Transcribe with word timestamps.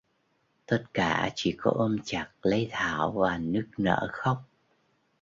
tất 0.65 0.83
cả 0.93 1.29
chỉ 1.35 1.55
có 1.57 1.71
ôm 1.71 1.97
chặt 2.05 2.27
lấy 2.41 2.67
thảo 2.71 3.11
và 3.11 3.37
nức 3.37 3.67
nở 3.77 4.09
khóc 4.11 4.43